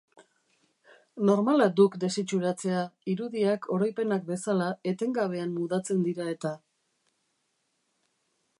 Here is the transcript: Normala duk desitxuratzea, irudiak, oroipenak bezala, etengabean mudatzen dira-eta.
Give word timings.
Normala 1.29 1.65
duk 1.79 1.97
desitxuratzea, 2.03 2.79
irudiak, 3.13 3.67
oroipenak 3.75 4.25
bezala, 4.31 4.69
etengabean 4.93 5.53
mudatzen 5.59 6.01
dira-eta. 6.09 6.55